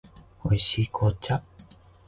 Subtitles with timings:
[0.45, 1.43] 美味しい紅茶